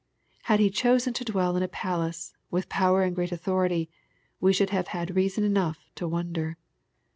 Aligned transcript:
Had 0.45 0.59
He 0.59 0.71
chosen 0.71 1.13
to 1.13 1.23
dwell 1.23 1.55
in 1.55 1.61
a 1.61 1.67
palace, 1.67 2.33
with 2.49 2.69
power 2.69 3.03
and 3.03 3.13
great 3.15 3.31
authority, 3.31 3.87
we 4.39 4.51
should 4.51 4.71
have 4.71 4.87
had 4.87 5.15
reason 5.15 5.43
enough 5.43 5.77
to 5.93 6.07
wonder. 6.07 6.57